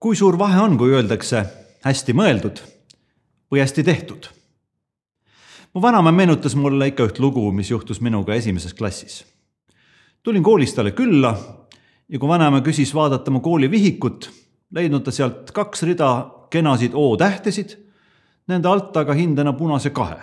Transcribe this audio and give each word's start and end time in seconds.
kui 0.00 0.16
suur 0.16 0.38
vahe 0.38 0.60
on, 0.60 0.78
kui 0.78 0.92
öeldakse 0.94 1.44
hästi 1.84 2.14
mõeldud 2.14 2.60
või 3.50 3.62
hästi 3.62 3.84
tehtud? 3.84 4.28
mu 5.74 5.82
vanaema 5.82 6.12
meenutas 6.12 6.54
mulle 6.56 6.88
ikka 6.88 7.04
üht 7.10 7.18
lugu, 7.22 7.42
mis 7.52 7.70
juhtus 7.70 8.00
minuga 8.00 8.34
esimeses 8.34 8.74
klassis. 8.74 9.24
tulin 10.22 10.42
koolis 10.42 10.74
talle 10.74 10.90
külla 10.90 11.34
ja 12.08 12.18
kui 12.18 12.28
vanaema 12.28 12.60
küsis 12.60 12.94
vaadata 12.94 13.30
mu 13.30 13.40
koolivihikut, 13.40 14.30
leidnud 14.70 15.04
ta 15.04 15.10
sealt 15.10 15.50
kaks 15.52 15.82
rida 15.82 16.10
kenasid 16.50 16.94
O-tähtesid, 16.94 17.76
nende 18.48 18.68
alt 18.68 18.96
aga 18.96 19.14
hindena 19.14 19.52
punase 19.52 19.90
kahe. 19.90 20.22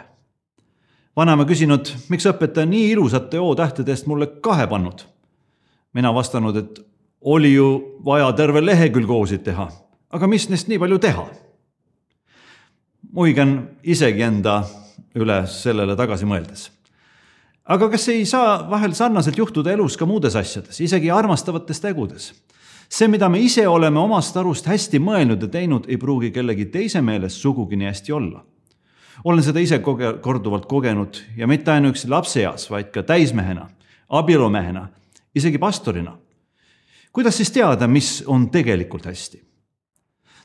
vanaema 1.15 1.45
küsinud, 1.45 1.91
miks 2.09 2.25
õpetaja 2.25 2.65
nii 2.65 2.91
ilusate 2.91 3.39
O-tähtede 3.39 3.91
eest 3.91 4.07
mulle 4.07 4.27
kahe 4.41 4.67
pannud. 4.67 5.05
mina 5.93 6.13
vastanud, 6.13 6.55
et 6.55 6.94
oli 7.25 7.53
ju 7.53 7.99
vaja 8.05 8.31
terve 8.37 8.61
lehekülg 8.61 9.09
O-sid 9.09 9.43
teha, 9.45 9.65
aga 10.13 10.27
mis 10.29 10.47
neist 10.49 10.69
nii 10.69 10.79
palju 10.81 11.01
teha? 11.01 11.25
muigan 13.15 13.51
isegi 13.83 14.25
enda 14.25 14.59
üle 15.15 15.37
sellele 15.47 15.95
tagasi 15.95 16.27
mõeldes. 16.27 16.69
aga 17.65 17.89
kas 17.89 18.07
ei 18.11 18.25
saa 18.29 18.57
vahel 18.69 18.93
sarnaselt 18.93 19.37
juhtuda 19.37 19.71
elus 19.71 19.97
ka 19.97 20.05
muudes 20.05 20.35
asjades, 20.35 20.81
isegi 20.81 21.11
armastavates 21.11 21.81
tegudes? 21.81 22.33
see, 22.89 23.07
mida 23.07 23.29
me 23.29 23.39
ise 23.41 23.67
oleme 23.67 23.99
omast 23.99 24.37
arust 24.37 24.67
hästi 24.69 24.99
mõelnud 24.99 25.41
ja 25.41 25.47
teinud, 25.47 25.87
ei 25.89 25.97
pruugi 25.97 26.31
kellegi 26.31 26.67
teise 26.69 27.01
meelest 27.01 27.41
sugugi 27.41 27.79
nii 27.79 27.89
hästi 27.89 28.11
olla. 28.13 28.43
olen 29.23 29.43
seda 29.43 29.59
ise 29.59 29.79
koge-, 29.79 30.19
korduvalt 30.21 30.65
kogenud 30.65 31.23
ja 31.37 31.47
mitte 31.47 31.71
ainuüksi 31.71 32.09
lapseeas, 32.09 32.69
vaid 32.69 32.91
ka 32.93 33.03
täismehena, 33.03 33.69
abielumehena, 34.09 34.87
isegi 35.35 35.57
pastorina. 35.57 36.17
Kuidas 37.15 37.37
siis 37.37 37.51
teada, 37.51 37.87
mis 37.87 38.23
on 38.27 38.49
tegelikult 38.51 39.05
hästi? 39.07 39.41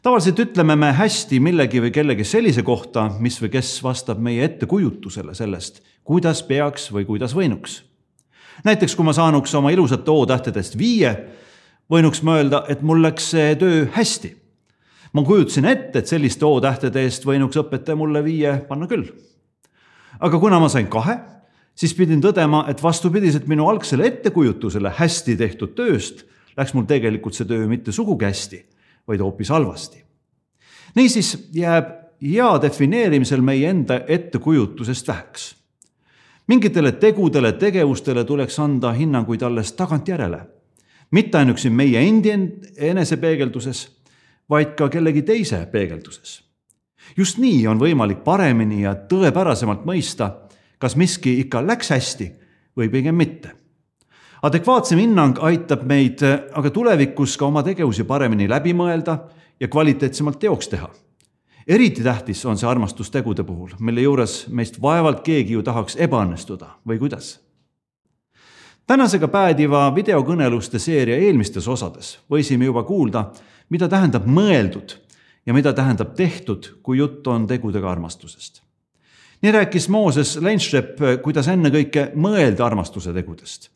tavaliselt 0.03 0.39
ütleme 0.39 0.77
me 0.81 0.93
hästi 0.97 1.41
millegi 1.45 1.81
või 1.83 1.91
kellegi 1.93 2.25
sellise 2.25 2.63
kohta, 2.65 3.11
mis 3.21 3.37
või 3.43 3.51
kes 3.53 3.75
vastab 3.85 4.21
meie 4.23 4.47
ettekujutusele 4.47 5.35
sellest, 5.37 5.83
kuidas 6.05 6.41
peaks 6.47 6.89
või 6.95 7.05
kuidas 7.09 7.35
võinuks. 7.37 7.83
näiteks 8.65 8.95
kui 8.97 9.05
ma 9.05 9.13
saanuks 9.13 9.55
oma 9.55 9.75
ilusate 9.75 10.11
O-tähtedest 10.11 10.79
viie, 10.79 11.11
võinuks 11.91 12.23
ma 12.23 12.39
öelda, 12.39 12.65
et 12.69 12.87
mul 12.87 13.03
läks 13.03 13.33
see 13.35 13.57
töö 13.57 13.85
hästi. 13.93 14.37
ma 15.13 15.27
kujutasin 15.27 15.65
ette, 15.65 15.99
et 15.99 16.07
selliste 16.07 16.47
O-tähtede 16.47 17.03
eest 17.03 17.27
võinuks 17.27 17.59
õpetaja 17.59 17.97
mulle 17.97 18.25
viie 18.25 18.57
panna 18.69 18.87
küll. 18.87 19.11
aga 20.21 20.39
kuna 20.39 20.61
ma 20.61 20.69
sain 20.69 20.87
kahe, 20.87 21.19
siis 21.75 21.95
pidin 21.95 22.23
tõdema, 22.23 22.65
et 22.71 22.83
vastupidiselt 22.83 23.47
minu 23.47 23.69
algsele 23.69 24.07
ettekujutusele 24.07 24.93
hästi 24.97 25.37
tehtud 25.37 25.75
tööst, 25.75 26.31
läks 26.57 26.75
mul 26.75 26.85
tegelikult 26.85 27.35
see 27.35 27.47
töö 27.47 27.67
mitte 27.69 27.93
sugugi 27.93 28.25
hästi 28.25 28.67
vaid 29.11 29.21
hoopis 29.21 29.49
halvasti. 29.49 30.05
niisiis 30.95 31.49
jääb 31.53 31.87
hea 32.23 32.63
defineerimisel 32.63 33.41
meie 33.41 33.71
enda 33.71 34.01
ettekujutusest 34.07 35.09
väheks. 35.09 35.57
mingitele 36.47 36.93
tegudele, 36.93 37.53
tegevustele 37.53 38.25
tuleks 38.25 38.59
anda 38.59 38.93
hinnanguid 38.93 39.43
alles 39.43 39.73
tagantjärele. 39.73 40.41
mitte 41.11 41.39
ainuüksi 41.39 41.71
meie 41.71 42.09
endi 42.09 42.31
enesepeegelduses, 42.77 43.97
vaid 44.51 44.67
ka 44.77 44.89
kellegi 44.89 45.23
teise 45.23 45.67
peegelduses. 45.67 46.43
just 47.17 47.39
nii 47.39 47.67
on 47.67 47.81
võimalik 47.81 48.25
paremini 48.25 48.83
ja 48.83 48.95
tõepärasemalt 48.95 49.85
mõista, 49.85 50.31
kas 50.79 50.97
miski 50.97 51.41
ikka 51.41 51.67
läks 51.67 51.91
hästi 51.91 52.33
või 52.77 52.89
pigem 52.89 53.15
mitte 53.15 53.60
adekvaatsem 54.43 54.99
hinnang 55.01 55.39
aitab 55.45 55.85
meid 55.89 56.23
aga 56.25 56.71
tulevikus 56.73 57.37
ka 57.37 57.47
oma 57.47 57.63
tegevusi 57.67 58.07
paremini 58.09 58.49
läbi 58.49 58.73
mõelda 58.77 59.19
ja 59.61 59.69
kvaliteetsemalt 59.69 60.39
teoks 60.41 60.69
teha. 60.69 60.89
eriti 61.67 62.03
tähtis 62.03 62.45
on 62.47 62.59
see 62.59 62.69
armastustegude 62.69 63.45
puhul, 63.45 63.77
mille 63.79 64.01
juures 64.01 64.47
meist 64.49 64.81
vaevalt 64.83 65.21
keegi 65.25 65.53
ju 65.53 65.63
tahaks 65.63 65.97
ebaõnnestuda 65.97 66.67
või 66.89 66.99
kuidas. 66.99 67.41
tänasega 68.87 69.29
päädiva 69.29 69.95
videokõneluste 69.95 70.79
seeria 70.79 71.17
eelmistes 71.17 71.69
osades 71.69 72.19
võisime 72.31 72.65
juba 72.65 72.83
kuulda, 72.83 73.31
mida 73.69 73.89
tähendab 73.89 74.27
mõeldud 74.27 74.97
ja 75.47 75.55
mida 75.55 75.73
tähendab 75.73 76.15
tehtud, 76.15 76.81
kui 76.83 76.99
jutt 76.99 77.27
on 77.27 77.47
tegudega 77.47 77.91
armastusest 77.91 78.63
nii 79.43 79.53
rääkis 79.53 79.89
Mooses 79.89 80.37
Leinstrep, 80.37 80.99
kuidas 81.23 81.49
ennekõike 81.49 82.11
mõelda 82.15 82.65
armastuse 82.67 83.13
tegudest 83.13 83.71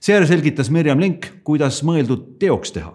seejärel 0.00 0.28
selgitas 0.28 0.70
Mirjam 0.70 1.00
Link, 1.00 1.26
kuidas 1.44 1.82
mõeldud 1.84 2.38
teoks 2.40 2.72
teha. 2.72 2.92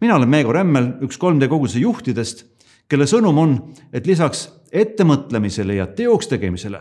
mina 0.00 0.16
olen 0.16 0.28
Meego 0.28 0.52
Rämmel, 0.52 0.92
üks 1.02 1.18
3D 1.18 1.48
koguduse 1.48 1.78
juhtidest, 1.78 2.44
kelle 2.88 3.06
sõnum 3.06 3.38
on, 3.38 3.56
et 3.92 4.06
lisaks 4.06 4.48
ettemõtlemisele 4.72 5.74
ja 5.74 5.86
teoks 5.86 6.28
tegemisele 6.28 6.80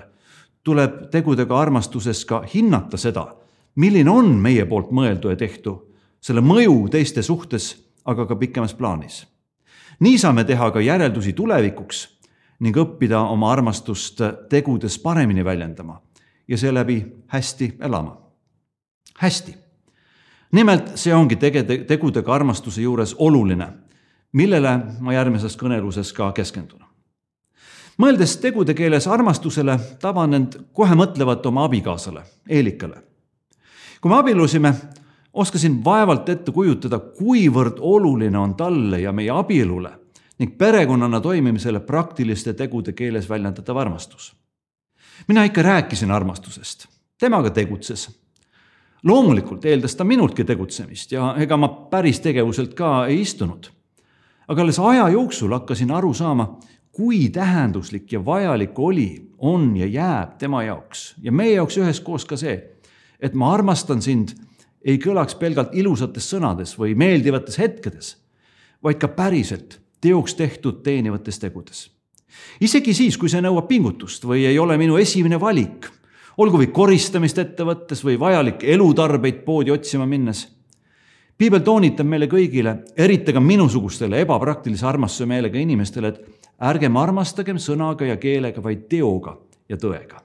tuleb 0.63 1.11
tegudega 1.11 1.59
armastuses 1.59 2.25
ka 2.25 2.43
hinnata 2.53 2.97
seda, 2.97 3.27
milline 3.75 4.09
on 4.09 4.35
meie 4.41 4.65
poolt 4.65 4.91
mõeldu 4.91 5.29
ja 5.29 5.35
tehtu, 5.35 5.75
selle 6.21 6.41
mõju 6.41 6.89
teiste 6.89 7.21
suhtes, 7.21 7.75
aga 8.05 8.25
ka 8.25 8.35
pikemas 8.35 8.73
plaanis. 8.73 9.27
nii 9.99 10.17
saame 10.17 10.43
teha 10.43 10.71
ka 10.71 10.79
järeldusi 10.79 11.33
tulevikuks 11.33 12.07
ning 12.59 12.75
õppida 12.77 13.19
oma 13.19 13.51
armastust 13.51 14.21
tegudes 14.49 14.99
paremini 14.99 15.45
väljendama 15.45 16.01
ja 16.47 16.57
seeläbi 16.57 17.05
hästi 17.27 17.77
elama 17.79 18.24
hästi. 19.19 19.57
nimelt 20.51 20.97
see 20.97 21.13
ongi 21.13 21.35
tege-, 21.35 21.83
tegudega 21.87 22.33
armastuse 22.33 22.81
juures 22.81 23.15
oluline, 23.17 23.67
millele 24.31 24.77
ma 24.99 25.13
järgmises 25.13 25.57
kõneluses 25.57 26.13
ka 26.13 26.31
keskendun. 26.31 26.79
mõeldes 27.97 28.37
tegude 28.41 28.73
keeles 28.73 29.07
armastusele, 29.07 29.79
taban 29.99 30.33
end 30.33 30.59
kohe 30.73 30.95
mõtlevat 30.95 31.45
oma 31.45 31.65
abikaasale, 31.65 32.23
Eelikale. 32.49 33.03
kui 34.01 34.09
me 34.09 34.17
abiellusime, 34.17 34.73
oskasin 35.33 35.83
vaevalt 35.83 36.29
ette 36.29 36.51
kujutada, 36.51 36.99
kuivõrd 36.99 37.79
oluline 37.79 38.37
on 38.37 38.55
talle 38.55 39.01
ja 39.01 39.11
meie 39.11 39.29
abielule 39.29 39.91
ning 40.39 40.57
perekonnana 40.57 41.21
toimimisele 41.21 41.79
praktiliste 41.79 42.53
tegude 42.53 42.91
keeles 42.91 43.29
väljendatav 43.29 43.77
armastus. 43.77 44.35
mina 45.27 45.43
ikka 45.43 45.61
rääkisin 45.61 46.11
armastusest, 46.11 46.87
temaga 47.17 47.49
tegutses 47.49 48.24
loomulikult 49.05 49.65
eeldas 49.65 49.95
ta 49.95 50.03
minultki 50.03 50.43
tegutsemist 50.43 51.11
ja 51.11 51.33
ega 51.39 51.57
ma 51.57 51.69
päris 51.91 52.19
tegevuselt 52.19 52.73
ka 52.73 53.05
ei 53.07 53.21
istunud. 53.21 53.69
aga 54.47 54.61
alles 54.61 54.79
aja 54.79 55.09
jooksul 55.09 55.53
hakkasin 55.53 55.91
aru 55.91 56.13
saama, 56.13 56.59
kui 56.91 57.29
tähenduslik 57.29 58.11
ja 58.11 58.25
vajalik 58.25 58.79
oli, 58.79 59.29
on 59.37 59.77
ja 59.77 59.85
jääb 59.85 60.37
tema 60.37 60.63
jaoks 60.63 61.15
ja 61.21 61.31
meie 61.31 61.55
jaoks 61.55 61.77
üheskoos 61.77 62.25
ka 62.25 62.37
see, 62.37 62.55
et 63.19 63.33
ma 63.33 63.53
armastan 63.53 64.01
sind 64.01 64.35
ei 64.85 64.97
kõlaks 65.01 65.35
pelgalt 65.35 65.73
ilusates 65.73 66.29
sõnades 66.29 66.75
või 66.77 66.95
meeldivates 66.95 67.57
hetkedes, 67.57 68.15
vaid 68.83 69.01
ka 69.01 69.07
päriselt 69.07 69.79
teoks 70.01 70.35
tehtud 70.35 70.83
teenivates 70.83 71.39
tegudes. 71.39 71.89
isegi 72.61 72.93
siis, 72.93 73.17
kui 73.17 73.29
see 73.29 73.41
nõuab 73.41 73.67
pingutust 73.67 74.25
või 74.25 74.45
ei 74.45 74.59
ole 74.59 74.77
minu 74.77 74.97
esimene 74.97 75.39
valik 75.41 75.89
olgu 76.37 76.59
või 76.59 76.71
koristamist 76.73 77.39
ette 77.39 77.63
võttes 77.63 78.03
või 78.05 78.19
vajalikke 78.19 78.73
elutarbeid 78.73 79.43
poodi 79.45 79.71
otsima 79.71 80.05
minnes. 80.05 80.47
piibel 81.37 81.59
toonitab 81.59 82.07
meile 82.07 82.27
kõigile, 82.27 82.77
eriti 82.97 83.33
ka 83.33 83.39
minusugustele 83.39 84.21
ebapraktilise 84.21 84.85
armastuse 84.85 85.25
meelega 85.25 85.59
inimestele, 85.59 86.07
et 86.07 86.21
ärgem 86.61 86.97
armastagem 86.97 87.57
sõnaga 87.57 88.05
ja 88.05 88.17
keelega, 88.17 88.63
vaid 88.63 88.87
teoga 88.89 89.37
ja 89.69 89.77
tõega. 89.77 90.21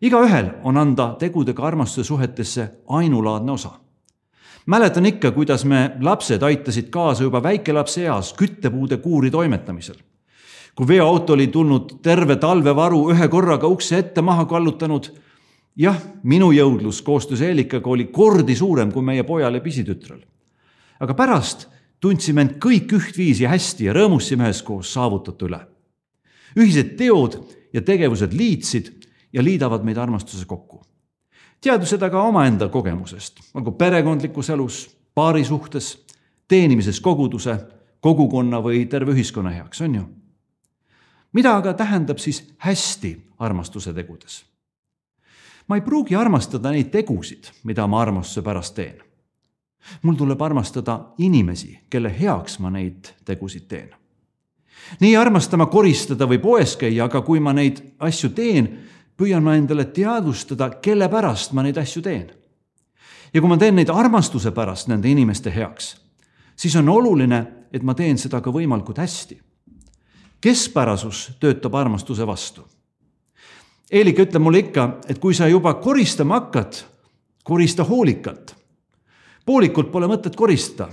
igaühel 0.00 0.50
on 0.64 0.76
anda 0.76 1.14
tegudega 1.18 1.62
armastuse 1.62 2.06
suhetesse 2.06 2.70
ainulaadne 2.88 3.52
osa 3.52 3.70
mäletan 4.66 5.06
ikka, 5.06 5.30
kuidas 5.30 5.64
me 5.64 5.90
lapsed 6.00 6.42
aitasid 6.42 6.90
kaasa 6.90 7.22
juba 7.22 7.42
väikelapse 7.42 8.04
eas 8.04 8.34
küttepuude 8.34 8.96
kuuri 8.96 9.30
toimetamisel 9.30 9.96
kui 10.76 10.88
veoauto 10.88 11.32
oli 11.32 11.46
tulnud 11.52 11.98
terve 12.02 12.36
talvevaru 12.36 13.04
ühe 13.12 13.28
korraga 13.28 13.68
ukse 13.68 13.98
ette 13.98 14.22
maha 14.22 14.44
kallutanud. 14.44 15.10
jah, 15.76 15.96
minu 16.22 16.52
jõudlus 16.52 17.02
koostöös 17.02 17.40
Eelikaga 17.40 17.90
oli 17.90 18.04
kordi 18.04 18.56
suurem 18.56 18.92
kui 18.92 19.02
meie 19.02 19.22
pojal 19.22 19.54
ja 19.54 19.60
pisitütrel. 19.60 20.20
aga 21.00 21.14
pärast 21.14 21.68
tundsime 22.00 22.40
end 22.40 22.56
kõik 22.58 22.92
ühtviisi 22.92 23.46
hästi 23.46 23.84
ja 23.84 23.92
rõõmustasime 23.92 24.48
üheskoos 24.48 24.92
saavutatu 24.92 25.46
üle. 25.46 25.60
ühised 26.56 26.96
teod 26.96 27.36
ja 27.72 27.82
tegevused 27.82 28.32
liitsid 28.32 28.92
ja 29.32 29.42
liidavad 29.42 29.84
meid 29.84 29.98
armastuses 29.98 30.46
kokku. 30.46 30.82
teadu 31.60 31.86
seda 31.86 32.10
ka 32.10 32.22
omaenda 32.22 32.68
kogemusest, 32.68 33.40
olgu 33.54 33.72
perekondlikus 33.72 34.50
elus, 34.50 34.96
paari 35.14 35.44
suhtes, 35.44 36.06
teenimises 36.48 37.00
koguduse, 37.00 37.58
kogukonna 38.00 38.58
või 38.58 38.86
terve 38.88 39.12
ühiskonna 39.12 39.50
heaks, 39.50 39.80
on 39.80 39.94
ju 39.94 40.21
mida 41.32 41.56
aga 41.56 41.74
tähendab 41.74 42.18
siis 42.18 42.54
hästi 42.58 43.16
armastuse 43.38 43.92
tegudes? 43.94 44.44
ma 45.68 45.76
ei 45.76 45.80
pruugi 45.80 46.16
armastada 46.16 46.70
neid 46.70 46.90
tegusid, 46.90 47.48
mida 47.64 47.86
ma 47.86 48.00
armastuse 48.02 48.42
pärast 48.42 48.74
teen. 48.74 49.02
mul 50.02 50.14
tuleb 50.14 50.42
armastada 50.42 51.00
inimesi, 51.18 51.78
kelle 51.90 52.12
heaks 52.20 52.58
ma 52.58 52.70
neid 52.70 53.08
tegusid 53.24 53.68
teen. 53.68 53.90
nii 55.00 55.10
ei 55.10 55.16
armasta 55.16 55.56
ma 55.56 55.66
koristada 55.66 56.26
või 56.26 56.38
poes 56.38 56.76
käia, 56.76 57.04
aga 57.04 57.22
kui 57.22 57.40
ma 57.40 57.52
neid 57.52 57.80
asju 57.98 58.30
teen, 58.30 58.68
püüan 59.16 59.42
ma 59.42 59.56
endale 59.56 59.84
teadvustada, 59.84 60.70
kelle 60.82 61.08
pärast 61.08 61.52
ma 61.52 61.62
neid 61.62 61.78
asju 61.78 62.02
teen. 62.02 62.30
ja 63.34 63.40
kui 63.40 63.48
ma 63.48 63.56
teen 63.56 63.76
neid 63.76 63.90
armastuse 63.90 64.50
pärast 64.50 64.88
nende 64.88 65.08
inimeste 65.08 65.54
heaks, 65.54 65.96
siis 66.56 66.76
on 66.76 66.88
oluline, 66.88 67.46
et 67.72 67.82
ma 67.82 67.94
teen 67.94 68.18
seda 68.18 68.40
ka 68.40 68.50
võimalikult 68.50 68.98
hästi. 68.98 69.40
Keskpärasus 70.42 71.30
töötab 71.40 71.74
armastuse 71.74 72.26
vastu. 72.26 72.66
Eelik 73.92 74.18
ütleb 74.24 74.42
mulle 74.42 74.64
ikka, 74.64 74.88
et 75.08 75.20
kui 75.20 75.34
sa 75.36 75.48
juba 75.48 75.74
koristama 75.74 76.40
hakkad, 76.40 76.82
korista 77.44 77.84
hoolikalt. 77.84 78.56
poolikult 79.46 79.90
pole 79.92 80.06
mõtet 80.06 80.36
koristada, 80.36 80.88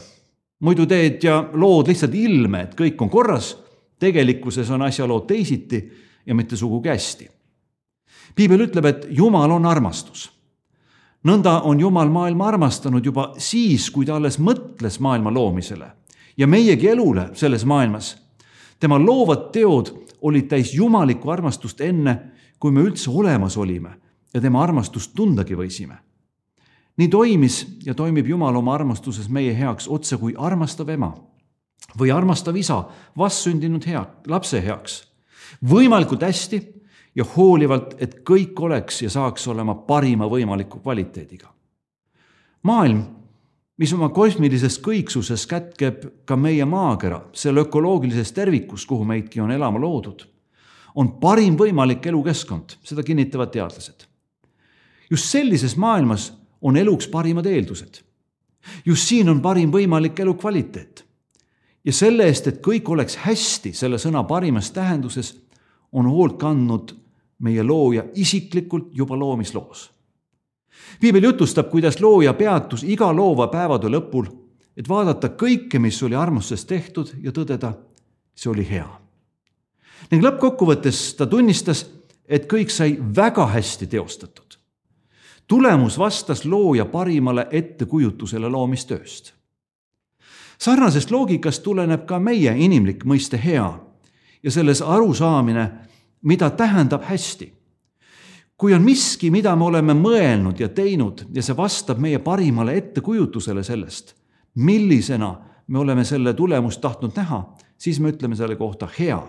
muidu 0.59 0.85
teed 0.85 1.23
ja 1.23 1.43
lood 1.53 1.87
lihtsalt 1.87 2.15
ilme, 2.15 2.61
et 2.61 2.75
kõik 2.75 3.01
on 3.01 3.09
korras. 3.09 3.57
tegelikkuses 3.99 4.69
on 4.69 4.81
asjalood 4.81 5.27
teisiti 5.27 5.91
ja 6.25 6.35
mitte 6.35 6.55
sugugi 6.55 6.89
hästi. 6.89 7.29
piibel 8.35 8.67
ütleb, 8.67 8.85
et 8.85 9.07
Jumal 9.09 9.51
on 9.51 9.65
armastus. 9.65 10.31
nõnda 11.23 11.61
on 11.63 11.79
Jumal 11.79 12.09
maailma 12.09 12.47
armastanud 12.47 13.05
juba 13.05 13.33
siis, 13.37 13.89
kui 13.89 14.05
ta 14.05 14.15
alles 14.15 14.39
mõtles 14.39 14.99
maailma 14.99 15.33
loomisele 15.33 15.91
ja 16.37 16.47
meiegi 16.47 16.87
elule 16.89 17.29
selles 17.33 17.65
maailmas. 17.65 18.28
Tema 18.79 18.99
loovad 18.99 19.49
teod 19.51 19.91
olid 20.21 20.47
täis 20.47 20.73
jumalikku 20.73 21.29
armastust 21.29 21.81
enne, 21.81 22.15
kui 22.59 22.71
me 22.71 22.83
üldse 22.83 23.11
olemas 23.11 23.57
olime 23.57 23.95
ja 24.33 24.41
tema 24.41 24.63
armastust 24.63 25.13
tundagi 25.15 25.55
võisime. 25.55 25.97
nii 26.97 27.07
toimis 27.07 27.67
ja 27.85 27.93
toimib 27.95 28.27
Jumal 28.27 28.55
oma 28.55 28.73
armastuses 28.73 29.29
meie 29.29 29.53
heaks 29.57 29.87
otse 29.87 30.17
kui 30.17 30.33
armastav 30.37 30.89
ema 30.89 31.13
või 31.99 32.11
armastav 32.11 32.55
isa 32.55 32.83
vastsündinud 33.17 33.85
hea, 33.85 34.05
lapse 34.27 34.61
heaks. 34.61 35.03
võimalikult 35.69 36.21
hästi 36.21 36.59
ja 37.15 37.23
hoolivalt, 37.35 37.95
et 37.99 38.19
kõik 38.23 38.59
oleks 38.59 39.01
ja 39.01 39.09
saaks 39.09 39.47
olema 39.47 39.75
parima 39.75 40.27
võimaliku 40.27 40.79
kvaliteediga. 40.79 41.47
maailm 42.63 43.18
mis 43.79 43.93
oma 43.95 44.09
kosmilises 44.11 44.77
kõiksuses 44.83 45.45
kätkeb 45.47 46.03
ka 46.27 46.35
meie 46.35 46.65
maakera, 46.67 47.21
selle 47.33 47.63
ökoloogilises 47.63 48.33
tervikus, 48.35 48.85
kuhu 48.85 49.07
meidki 49.07 49.39
on 49.41 49.51
elama 49.55 49.79
loodud, 49.79 50.25
on 50.99 51.13
parim 51.21 51.55
võimalik 51.57 52.05
elukeskkond, 52.11 52.75
seda 52.83 53.03
kinnitavad 53.03 53.51
teadlased. 53.55 54.05
just 55.09 55.25
sellises 55.25 55.77
maailmas 55.77 56.33
on 56.61 56.77
eluks 56.77 57.07
parimad 57.07 57.45
eeldused. 57.45 58.01
just 58.85 59.07
siin 59.07 59.29
on 59.29 59.41
parim 59.41 59.71
võimalik 59.71 60.19
elukvaliteet. 60.19 61.05
ja 61.85 61.93
selle 61.93 62.27
eest, 62.27 62.47
et 62.47 62.61
kõik 62.61 62.89
oleks 62.89 63.15
hästi 63.15 63.73
selle 63.73 63.97
sõna 63.97 64.23
parimas 64.23 64.71
tähenduses, 64.71 65.37
on 65.91 66.05
hoolt 66.05 66.37
kandnud 66.37 66.95
meie 67.39 67.63
looja 67.63 68.03
isiklikult 68.13 68.89
juba 68.93 69.15
loomisloos 69.15 69.98
piibel 70.99 71.23
jutustab, 71.23 71.69
kuidas 71.69 72.01
looja 72.01 72.33
peatus 72.33 72.83
iga 72.83 73.11
loova 73.15 73.47
päevade 73.47 73.87
lõpul, 73.87 74.27
et 74.77 74.89
vaadata 74.89 75.29
kõike, 75.29 75.79
mis 75.79 76.03
oli 76.03 76.15
armustusest 76.15 76.67
tehtud 76.67 77.13
ja 77.23 77.31
tõdeda, 77.31 77.73
see 78.35 78.51
oli 78.51 78.67
hea. 78.69 78.87
ning 80.11 80.23
lõppkokkuvõttes 80.23 81.15
ta 81.17 81.27
tunnistas, 81.27 81.85
et 82.27 82.45
kõik 82.47 82.69
sai 82.69 82.97
väga 83.15 83.45
hästi 83.47 83.87
teostatud. 83.87 84.57
tulemus 85.47 85.97
vastas 85.97 86.45
looja 86.45 86.85
parimale 86.85 87.47
ettekujutusele 87.51 88.49
loomistööst. 88.49 89.33
sarnasest 90.57 91.11
loogikast 91.11 91.63
tuleneb 91.63 92.05
ka 92.05 92.19
meie 92.19 92.57
inimlik 92.57 93.05
mõiste 93.05 93.37
hea 93.37 93.79
ja 94.43 94.51
selles 94.51 94.81
arusaamine, 94.81 95.71
mida 96.21 96.49
tähendab 96.49 97.03
hästi 97.03 97.58
kui 98.59 98.73
on 98.73 98.83
miski, 98.83 99.31
mida 99.31 99.55
me 99.55 99.69
oleme 99.69 99.95
mõelnud 99.95 100.59
ja 100.59 100.67
teinud 100.75 101.23
ja 101.33 101.43
see 101.43 101.55
vastab 101.55 101.99
meie 102.03 102.19
parimale 102.19 102.75
ettekujutusele 102.75 103.63
sellest, 103.63 104.13
millisena 104.59 105.31
me 105.67 105.79
oleme 105.79 106.03
selle 106.03 106.33
tulemust 106.35 106.81
tahtnud 106.83 107.15
näha, 107.15 107.39
siis 107.77 107.99
me 108.03 108.11
ütleme 108.11 108.35
selle 108.35 108.57
kohta 108.59 108.89
hea 108.99 109.19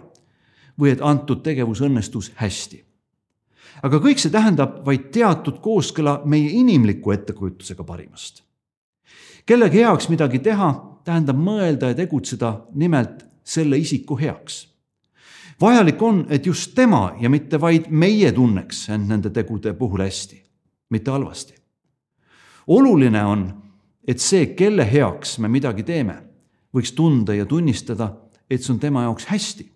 või 0.80 0.90
et 0.90 1.02
antud 1.04 1.44
tegevus 1.46 1.82
õnnestus 1.86 2.32
hästi. 2.40 2.84
aga 3.82 3.96
kõik 4.02 4.18
see 4.18 4.32
tähendab 4.34 4.80
vaid 4.84 5.10
teatud 5.14 5.60
kooskõla 5.62 6.22
meie 6.24 6.50
inimliku 6.50 7.12
ettekujutusega 7.14 7.84
parimast. 7.84 8.42
kellegi 9.46 9.78
heaks 9.78 10.08
midagi 10.08 10.38
teha, 10.38 10.72
tähendab 11.04 11.36
mõelda 11.36 11.92
ja 11.92 11.94
tegutseda 11.94 12.66
nimelt 12.74 13.24
selle 13.44 13.78
isiku 13.78 14.18
heaks 14.18 14.66
vajalik 15.60 16.02
on, 16.02 16.26
et 16.28 16.46
just 16.46 16.74
tema 16.74 17.12
ja 17.20 17.30
mitte 17.30 17.60
vaid 17.60 17.90
meie 17.90 18.32
tunneks 18.32 18.88
end 18.88 19.08
nende 19.08 19.30
tegude 19.30 19.72
puhul 19.74 20.00
hästi, 20.00 20.42
mitte 20.90 21.10
halvasti. 21.10 21.54
oluline 22.66 23.24
on, 23.24 23.62
et 24.08 24.18
see, 24.18 24.46
kelle 24.46 24.86
heaks 24.92 25.38
me 25.38 25.48
midagi 25.48 25.82
teeme, 25.82 26.16
võiks 26.74 26.94
tunda 26.94 27.34
ja 27.34 27.46
tunnistada, 27.46 28.12
et 28.50 28.62
see 28.62 28.72
on 28.72 28.80
tema 28.80 29.02
jaoks 29.02 29.26
hästi. 29.26 29.70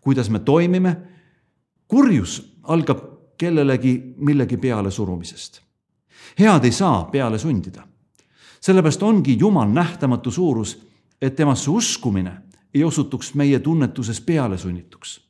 kuidas 0.00 0.30
me 0.30 0.38
toimime, 0.38 0.96
kurjus 1.88 2.60
algab 2.62 2.98
kellelegi 3.38 4.14
millegi 4.16 4.56
peale 4.56 4.90
surumisest. 4.90 5.60
head 6.38 6.64
ei 6.64 6.72
saa 6.72 7.04
peale 7.04 7.38
sundida. 7.38 7.82
sellepärast 8.60 9.02
ongi 9.02 9.38
Jumal 9.38 9.68
nähtamatu 9.68 10.30
suurus, 10.30 10.86
et 11.22 11.36
temasse 11.36 11.70
uskumine 11.70 12.42
ei 12.74 12.84
osutuks 12.84 13.34
meie 13.34 13.58
tunnetuses 13.58 14.20
pealesunnituks 14.20 15.23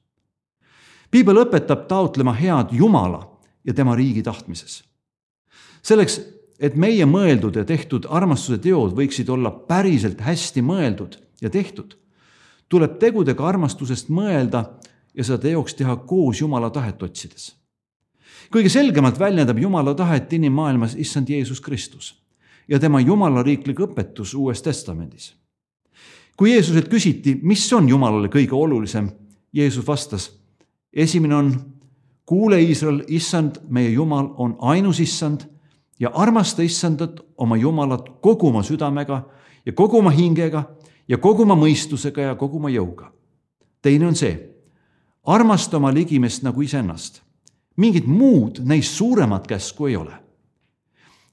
piibel 1.15 1.45
õpetab 1.45 1.87
taotlema 1.87 2.35
head 2.35 2.73
Jumala 2.75 3.23
ja 3.65 3.75
tema 3.75 3.95
riigi 3.95 4.23
tahtmises. 4.23 4.83
selleks, 5.83 6.21
et 6.59 6.75
meie 6.81 7.07
mõeldud 7.07 7.59
ja 7.61 7.65
tehtud 7.65 8.07
armastuse 8.11 8.59
teod 8.59 8.97
võiksid 8.97 9.31
olla 9.31 9.51
päriselt 9.51 10.21
hästi 10.25 10.63
mõeldud 10.63 11.19
ja 11.43 11.51
tehtud, 11.51 11.95
tuleb 12.69 12.99
tegudega 12.99 13.47
armastusest 13.47 14.09
mõelda 14.09 14.65
ja 15.15 15.25
seda 15.25 15.39
teoks 15.39 15.75
teha 15.79 15.97
koos 15.97 16.41
Jumala 16.41 16.71
tahet 16.71 17.03
otsides. 17.03 17.55
kõige 18.51 18.69
selgemalt 18.69 19.19
väljendab 19.19 19.59
Jumala 19.59 19.95
tahet 19.95 20.33
inimmaailmas 20.33 20.95
issand 20.99 21.29
Jeesus 21.29 21.61
Kristus 21.61 22.15
ja 22.69 22.79
tema 22.79 23.01
jumalariiklik 23.01 23.79
õpetus 23.79 24.35
Uues 24.35 24.63
Testamendis. 24.63 25.35
kui 26.37 26.51
Jeesuselt 26.51 26.89
küsiti, 26.89 27.39
mis 27.43 27.73
on 27.73 27.89
Jumalale 27.89 28.29
kõige 28.29 28.55
olulisem, 28.55 29.13
Jeesus 29.53 29.87
vastas 29.87 30.44
esimene 30.95 31.35
on, 31.35 31.61
kuule 32.27 32.63
Iisrael, 32.63 33.03
issand, 33.09 33.57
meie 33.69 33.91
Jumal 33.91 34.31
on 34.37 34.57
ainus 34.61 35.01
issand 35.01 35.41
ja 36.01 36.11
armasta 36.15 36.63
issandat 36.63 37.21
oma 37.37 37.57
Jumalat 37.57 38.09
kogu 38.21 38.49
oma 38.49 38.63
südamega 38.63 39.23
ja 39.67 39.73
kogu 39.73 39.99
oma 39.99 40.11
hingega 40.11 40.65
ja 41.09 41.19
kogu 41.19 41.43
oma 41.43 41.57
mõistusega 41.59 42.31
ja 42.31 42.35
kogu 42.35 42.57
oma 42.57 42.69
jõuga. 42.69 43.13
teine 43.83 44.07
on 44.07 44.17
see, 44.17 44.33
armasta 45.25 45.77
oma 45.77 45.95
ligimest 45.95 46.43
nagu 46.43 46.63
iseennast. 46.63 47.23
mingit 47.77 48.07
muud 48.07 48.61
neist 48.65 48.95
suuremat 48.95 49.47
käsku 49.47 49.87
ei 49.87 49.97
ole. 49.97 50.15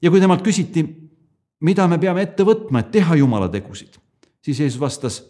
ja 0.02 0.10
kui 0.10 0.20
temalt 0.20 0.42
küsiti, 0.42 0.86
mida 1.60 1.88
me 1.88 1.98
peame 1.98 2.22
ette 2.22 2.42
võtma, 2.42 2.80
et 2.80 2.90
teha 2.90 3.14
Jumala 3.14 3.48
tegusid, 3.48 3.98
siis 4.42 4.60
Jeesus 4.60 4.80
vastas, 4.80 5.22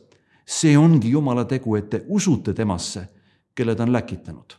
see 0.46 0.78
ongi 0.78 1.10
Jumala 1.10 1.44
tegu, 1.44 1.76
et 1.76 1.90
te 1.90 2.04
usute 2.08 2.54
temasse 2.54 3.08
kelle 3.54 3.74
ta 3.74 3.82
on 3.82 3.92
läkitanud. 3.92 4.52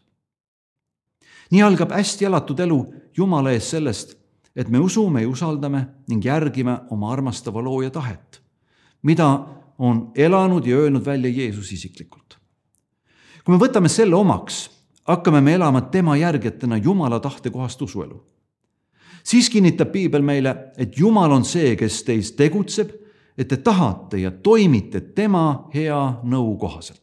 nii 1.51 1.61
algab 1.61 1.91
hästi 1.91 2.25
elatud 2.25 2.59
elu 2.59 2.93
Jumala 3.17 3.51
ees 3.51 3.69
sellest, 3.69 4.15
et 4.55 4.69
me 4.69 4.79
usume 4.79 5.21
ja 5.21 5.29
usaldame 5.29 5.85
ning 6.09 6.25
järgime 6.25 6.79
oma 6.89 7.11
armastava 7.13 7.61
looja 7.61 7.89
tahet, 7.89 8.41
mida 9.01 9.45
on 9.77 10.11
elanud 10.15 10.65
ja 10.65 10.77
öelnud 10.77 11.05
välja 11.05 11.29
Jeesus 11.29 11.71
isiklikult. 11.71 12.37
kui 13.45 13.55
me 13.55 13.59
võtame 13.59 13.89
selle 13.89 14.15
omaks, 14.15 14.69
hakkame 15.03 15.41
me 15.41 15.53
elama 15.53 15.81
tema 15.81 16.17
järgijatena 16.17 16.77
Jumala 16.77 17.19
tahte 17.19 17.49
kohast 17.49 17.81
usuelu. 17.81 18.23
siis 19.23 19.49
kinnitab 19.49 19.91
piibel 19.91 20.21
meile, 20.21 20.55
et 20.77 20.99
Jumal 20.99 21.31
on 21.31 21.45
see, 21.45 21.75
kes 21.75 22.03
teis 22.03 22.31
tegutseb, 22.31 22.89
et 23.37 23.47
te 23.47 23.57
tahate 23.57 24.17
ja 24.17 24.31
toimite 24.31 25.01
tema 25.01 25.69
hea 25.73 26.19
nõu 26.23 26.57
kohaselt 26.57 27.02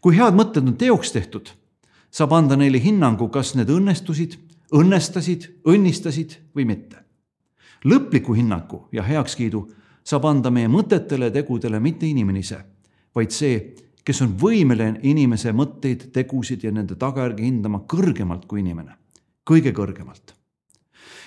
kui 0.00 0.16
head 0.16 0.36
mõtted 0.36 0.66
on 0.66 0.76
teoks 0.80 1.12
tehtud, 1.12 1.50
saab 2.10 2.32
anda 2.34 2.56
neile 2.58 2.80
hinnangu, 2.82 3.28
kas 3.28 3.54
need 3.54 3.70
õnnestusid, 3.70 4.36
õnnestasid, 4.76 5.46
õnnistasid 5.68 6.38
või 6.56 6.66
mitte. 6.66 6.96
lõpliku 7.84 8.34
hinnangu 8.36 8.88
ja 8.92 9.02
heakskiidu 9.02 9.62
saab 10.04 10.26
anda 10.28 10.50
meie 10.50 10.68
mõtetele 10.68 11.30
ja 11.30 11.32
tegudele 11.32 11.80
mitte 11.80 12.06
inimene 12.06 12.42
ise, 12.42 12.58
vaid 13.14 13.32
see, 13.32 13.74
kes 14.04 14.20
on 14.20 14.34
võimeline 14.36 15.00
inimese 15.02 15.52
mõtteid, 15.52 16.10
tegusid 16.12 16.64
ja 16.64 16.72
nende 16.72 16.94
tagajärgi 16.94 17.42
hindama 17.42 17.80
kõrgemalt 17.88 18.44
kui 18.46 18.60
inimene, 18.60 18.96
kõige 19.44 19.72
kõrgemalt. 19.72 20.34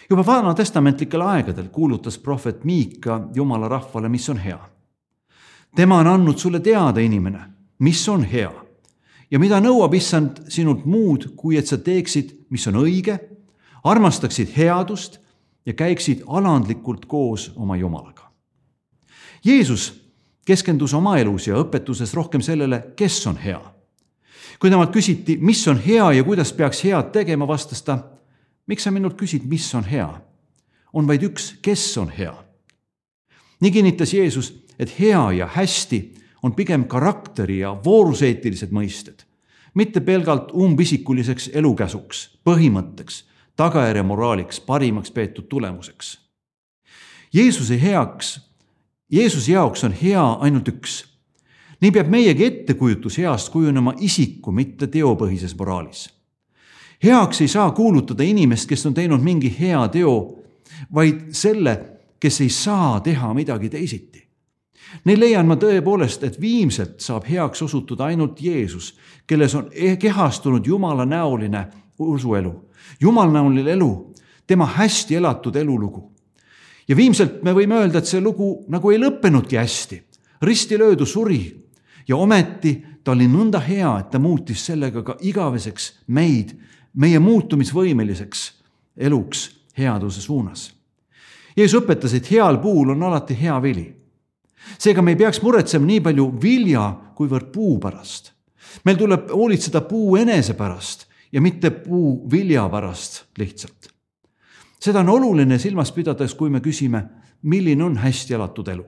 juba 0.10 0.26
vanatestamentlikel 0.26 1.22
aegadel 1.22 1.70
kuulutas 1.70 2.18
prohvet 2.18 2.64
Miika 2.64 3.30
Jumala 3.34 3.68
rahvale, 3.68 4.10
mis 4.10 4.30
on 4.30 4.38
hea. 4.38 4.60
tema 5.76 5.98
on 5.98 6.08
andnud 6.08 6.38
sulle 6.38 6.60
teada, 6.60 7.00
inimene, 7.00 7.40
mis 7.80 8.10
on 8.10 8.24
hea 8.24 8.63
ja 9.34 9.40
mida 9.42 9.58
nõuab 9.62 9.96
issand 9.98 10.44
sinult 10.54 10.86
muud, 10.86 11.32
kui 11.36 11.58
et 11.58 11.68
sa 11.68 11.80
teeksid, 11.82 12.36
mis 12.54 12.68
on 12.70 12.78
õige, 12.84 13.18
armastaksid 13.84 14.54
headust 14.54 15.18
ja 15.66 15.74
käiksid 15.74 16.22
alandlikult 16.28 17.08
koos 17.10 17.50
oma 17.56 17.76
Jumalaga. 17.80 18.30
Jeesus 19.44 19.90
keskendus 20.46 20.94
oma 20.94 21.18
elus 21.18 21.48
ja 21.48 21.58
õpetuses 21.58 22.14
rohkem 22.14 22.44
sellele, 22.46 22.94
kes 22.96 23.20
on 23.28 23.38
hea. 23.42 23.62
kui 24.60 24.70
temalt 24.70 24.94
küsiti, 24.94 25.36
mis 25.42 25.60
on 25.68 25.80
hea 25.82 26.12
ja 26.14 26.24
kuidas 26.24 26.54
peaks 26.54 26.84
head 26.86 27.10
tegema, 27.12 27.48
vastas 27.48 27.82
ta 27.82 27.98
miks 28.68 28.86
sa 28.86 28.92
minult 28.92 29.18
küsid, 29.20 29.48
mis 29.50 29.66
on 29.76 29.84
hea? 29.84 30.10
on 30.94 31.08
vaid 31.10 31.24
üks, 31.26 31.56
kes 31.62 31.98
on 31.98 32.12
hea. 32.14 32.34
nii 33.60 33.72
kinnitas 33.72 34.14
Jeesus, 34.14 34.54
et 34.80 35.00
hea 35.00 35.32
ja 35.32 35.48
hästi 35.48 36.04
on 36.44 36.56
pigem 36.56 36.86
karakteri 36.86 37.60
ja 37.60 37.74
vooruseetilised 37.86 38.72
mõisted, 38.76 39.24
mitte 39.74 40.02
pelgalt 40.02 40.52
umbisikuliseks 40.54 41.50
elukäsuks, 41.54 42.26
põhimõtteks, 42.46 43.24
tagajärje 43.56 44.04
moraaliks, 44.04 44.60
parimaks 44.60 45.12
peetud 45.12 45.48
tulemuseks. 45.50 46.18
Jeesuse 47.34 47.82
heaks, 47.82 48.40
Jeesuse 49.12 49.52
jaoks 49.52 49.84
on 49.84 49.94
hea 49.94 50.24
ainult 50.42 50.68
üks. 50.68 51.06
nii 51.82 51.92
peab 51.92 52.08
meiegi 52.08 52.46
ettekujutus 52.46 53.18
heast 53.18 53.50
kujunema 53.52 53.94
isiku, 54.00 54.52
mitte 54.52 54.88
teopõhises 54.88 55.58
moraalis 55.58 56.10
heaks 57.04 57.42
ei 57.42 57.48
saa 57.48 57.72
kuulutada 57.72 58.24
inimest, 58.24 58.70
kes 58.70 58.86
on 58.86 58.94
teinud 58.94 59.22
mingi 59.22 59.56
hea 59.60 59.88
teo, 59.88 60.44
vaid 60.94 61.34
selle, 61.36 61.78
kes 62.20 62.42
ei 62.42 62.50
saa 62.50 63.00
teha 63.00 63.34
midagi 63.34 63.70
teisiti. 63.70 64.23
Neil 65.06 65.20
leian 65.20 65.48
ma 65.48 65.56
tõepoolest, 65.60 66.24
et 66.24 66.42
viimselt 66.42 67.02
saab 67.02 67.26
heaks 67.30 67.62
osutuda 67.62 68.06
ainult 68.12 68.42
Jeesus, 68.42 68.94
kelles 69.28 69.56
on 69.56 69.70
e-, 69.72 69.98
kehastunud 69.98 70.66
Jumala 70.66 71.06
näoline 71.06 71.68
usuelu, 72.00 72.54
jumalnäoline 73.02 73.72
elu, 73.72 74.14
tema 74.48 74.66
hästi 74.66 75.16
elatud 75.16 75.56
elulugu. 75.56 76.12
ja 76.88 76.96
viimselt 76.96 77.44
me 77.44 77.54
võime 77.54 77.78
öelda, 77.80 78.00
et 78.00 78.06
see 78.06 78.22
lugu 78.22 78.66
nagu 78.68 78.92
ei 78.92 79.00
lõppenudki 79.00 79.58
hästi. 79.58 80.04
risti 80.42 80.78
löödu 80.78 81.06
suri 81.06 81.64
ja 82.08 82.16
ometi 82.16 82.84
ta 83.04 83.12
oli 83.12 83.28
nõnda 83.28 83.60
hea, 83.60 84.00
et 84.00 84.10
ta 84.10 84.20
muutis 84.20 84.66
sellega 84.66 85.04
ka 85.04 85.18
igaveseks 85.22 85.92
meid 86.08 86.54
meie 86.94 87.20
muutumisvõimeliseks 87.20 88.52
eluks 88.98 89.50
headuse 89.78 90.22
suunas. 90.22 90.72
Jeesus 91.58 91.82
õpetas, 91.82 92.14
et 92.14 92.32
heal 92.32 92.58
puul 92.58 92.94
on 92.94 93.04
alati 93.04 93.36
hea 93.38 93.62
vili. 93.62 93.86
Seega 94.78 95.02
me 95.02 95.12
ei 95.12 95.20
peaks 95.20 95.42
muretsema 95.42 95.86
nii 95.86 96.02
palju 96.02 96.28
vilja, 96.42 96.86
kuivõrd 97.16 97.52
puu 97.54 97.80
pärast. 97.80 98.32
meil 98.86 98.98
tuleb 98.98 99.30
hoolitseda 99.30 99.82
puu 99.82 100.16
enese 100.18 100.54
pärast 100.54 101.06
ja 101.32 101.42
mitte 101.42 101.70
puu 101.72 102.28
vilja 102.32 102.70
pärast 102.70 103.24
lihtsalt. 103.38 103.90
seda 104.80 105.00
on 105.00 105.10
oluline 105.10 105.60
silmas 105.60 105.92
pidades, 105.92 106.34
kui 106.34 106.50
me 106.50 106.60
küsime, 106.60 107.04
milline 107.42 107.84
on 107.84 107.98
hästi 107.98 108.34
elatud 108.34 108.68
elu. 108.68 108.86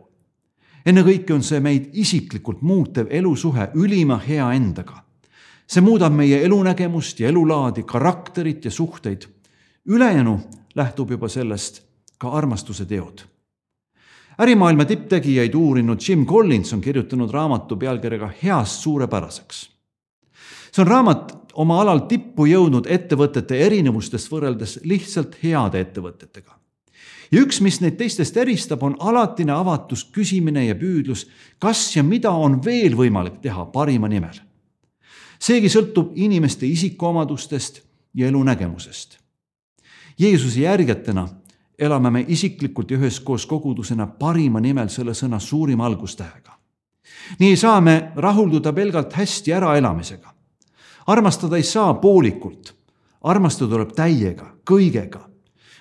ennekõike 0.85 1.33
on 1.33 1.43
see 1.43 1.59
meid 1.59 1.89
isiklikult 1.93 2.61
muutev 2.61 3.07
elusuhe 3.09 3.69
ülima 3.73 4.17
hea 4.27 4.53
endaga 4.53 5.05
see 5.67 5.81
muudab 5.81 6.13
meie 6.13 6.43
elunägemust 6.45 7.19
ja 7.19 7.29
elulaadi, 7.29 7.83
karakterit 7.83 8.65
ja 8.65 8.71
suhteid. 8.71 9.27
ülejäänu 9.85 10.39
lähtub 10.75 11.11
juba 11.11 11.27
sellest 11.27 11.81
ka 12.17 12.29
armastuse 12.29 12.85
teod. 12.85 13.19
Ärimaailma 14.41 14.85
tipptegijaid 14.85 15.53
uurinud 15.53 15.99
Jim 16.09 16.25
Collins 16.25 16.73
on 16.73 16.81
kirjutanud 16.81 17.31
raamatu 17.31 17.75
pealkirjaga 17.75 18.31
Heast 18.43 18.81
suurepäraseks. 18.81 19.69
see 20.71 20.81
on 20.81 20.87
raamat 20.87 21.53
oma 21.53 21.81
alal 21.81 21.99
tippu 21.99 22.45
jõudnud 22.45 22.87
ettevõtete 22.89 23.59
erinevustest 23.65 24.31
võrreldes 24.31 24.79
lihtsalt 24.83 25.37
heade 25.43 25.79
ettevõtetega. 25.79 26.51
ja 27.31 27.41
üks, 27.41 27.61
mis 27.61 27.81
neid 27.81 27.97
teistest 27.97 28.37
eristab, 28.37 28.83
on 28.83 28.95
alatine 28.99 29.51
avatus, 29.51 30.03
küsimine 30.03 30.65
ja 30.65 30.75
püüdlus, 30.75 31.27
kas 31.59 31.95
ja 31.95 32.03
mida 32.03 32.31
on 32.31 32.61
veel 32.65 32.95
võimalik 32.95 33.39
teha 33.41 33.65
parima 33.65 34.07
nimel 34.07 34.45
seegi 35.39 35.69
sõltub 35.69 36.13
inimeste 36.15 36.67
isikuomadustest 36.67 37.81
ja 38.15 38.27
elunägemusest. 38.27 39.17
Jeesuse 40.19 40.61
järgijatena 40.63 41.27
elame 41.79 42.11
me 42.11 42.25
isiklikult 42.27 42.91
ja 42.91 42.97
üheskoos 42.97 43.45
kogudusena 43.45 44.07
parima 44.07 44.59
nimel 44.59 44.89
selle 44.89 45.13
sõna 45.13 45.39
suurima 45.39 45.85
algustähega. 45.85 46.51
nii 47.39 47.49
ei 47.49 47.57
saa 47.57 47.81
me 47.81 48.11
rahulduda 48.15 48.73
pelgalt 48.73 49.13
hästi 49.13 49.53
äraelamisega. 49.53 50.33
armastada 51.07 51.57
ei 51.57 51.63
saa 51.63 51.93
poolikult, 51.93 52.75
armastada 53.21 53.71
tuleb 53.71 53.91
täiega, 53.95 54.55
kõigega. 54.71 55.19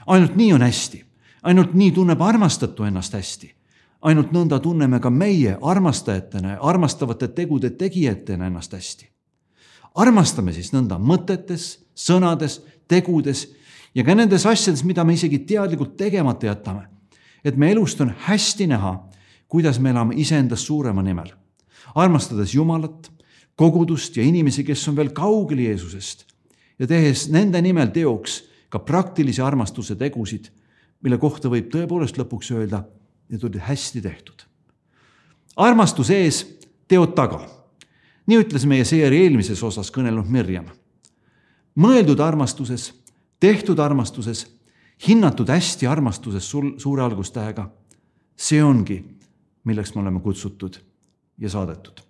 ainult 0.06 0.36
nii 0.36 0.52
on 0.52 0.62
hästi, 0.62 1.04
ainult 1.42 1.74
nii 1.74 1.90
tunneb 1.90 2.20
armastatu 2.20 2.84
ennast 2.84 3.12
hästi 3.12 3.54
ainult 4.02 4.32
nõnda 4.32 4.60
tunneme 4.60 5.00
ka 5.00 5.10
meie 5.10 5.58
armastajatena 5.62 6.50
ja 6.50 6.58
armastavate 6.60 7.28
tegude 7.28 7.70
tegijatena 7.70 8.46
ennast 8.46 8.72
hästi 8.72 9.14
armastame 9.94 10.52
siis 10.54 10.72
nõnda 10.74 10.98
mõtetes, 10.98 11.78
sõnades, 11.94 12.60
tegudes 12.90 13.46
ja 13.94 14.04
ka 14.04 14.14
nendes 14.14 14.46
asjades, 14.46 14.84
mida 14.84 15.04
me 15.04 15.14
isegi 15.14 15.44
teadlikult 15.46 15.96
tegemata 15.96 16.46
jätame. 16.46 16.88
et 17.44 17.56
me 17.56 17.70
elust 17.70 18.00
on 18.00 18.14
hästi 18.26 18.66
näha, 18.66 19.08
kuidas 19.48 19.78
me 19.78 19.90
elame 19.90 20.14
iseendast 20.16 20.66
suurema 20.66 21.02
nimel, 21.02 21.28
armastades 21.94 22.54
Jumalat, 22.54 23.10
kogudust 23.56 24.16
ja 24.16 24.22
inimesi, 24.22 24.64
kes 24.64 24.88
on 24.88 24.96
veel 24.96 25.10
kaugel 25.12 25.58
Jeesusest 25.58 26.24
ja 26.78 26.86
tehes 26.86 27.28
nende 27.28 27.60
nimel 27.62 27.92
teoks 27.92 28.42
ka 28.68 28.78
praktilisi 28.78 29.42
armastuse 29.42 29.94
tegusid, 29.96 30.48
mille 31.02 31.18
kohta 31.18 31.48
võib 31.52 31.68
tõepoolest 31.70 32.16
lõpuks 32.18 32.50
öelda, 32.56 32.84
need 33.28 33.44
olid 33.44 33.60
hästi 33.60 34.00
tehtud. 34.00 34.42
armastuse 35.56 36.16
ees, 36.24 36.46
teod 36.88 37.14
taga 37.14 37.44
nii 38.26 38.40
ütles 38.40 38.64
meie 38.68 38.84
seeri 38.88 39.24
eelmises 39.24 39.62
osas 39.62 39.90
kõnelnud 39.92 40.28
Mirjam. 40.32 40.66
mõeldud 41.76 42.20
armastuses, 42.20 42.92
tehtud 43.44 43.78
armastuses, 43.78 44.46
hinnatud 45.08 45.48
hästi 45.52 45.86
armastuses 45.86 46.50
sul 46.50 46.72
suure 46.78 47.02
algustähega. 47.02 47.70
see 48.36 48.62
ongi, 48.64 48.96
milleks 49.64 49.94
me 49.94 50.00
oleme 50.00 50.20
kutsutud 50.20 50.80
ja 51.38 51.50
saadetud. 51.50 52.00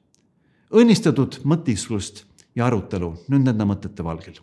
õnnistatud 0.70 1.42
mõtisklust 1.44 2.24
ja 2.54 2.66
arutelu 2.66 3.14
nüüd 3.28 3.44
nende 3.44 3.64
mõtete 3.64 4.04
valgel 4.04 4.38